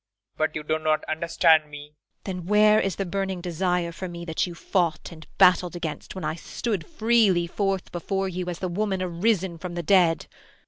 But 0.35 0.55
you 0.55 0.63
do 0.63 0.79
not 0.79 1.03
understand 1.05 1.69
me. 1.69 1.81
IRENE. 1.81 1.93
Then 2.39 2.45
where 2.47 2.79
is 2.79 2.95
the 2.95 3.05
burning 3.05 3.39
desire 3.39 3.91
for 3.91 4.09
me 4.09 4.25
that 4.25 4.47
you 4.47 4.55
fought 4.55 5.11
and 5.11 5.27
battled 5.37 5.75
against 5.75 6.15
when 6.15 6.25
I 6.25 6.33
stood 6.33 6.87
freely 6.87 7.45
forth 7.45 7.91
before 7.91 8.27
you 8.27 8.47
as 8.49 8.57
the 8.57 8.67
woman 8.67 9.03
arisen 9.03 9.59
from 9.59 9.75
the 9.75 9.83
dead? 9.83 10.25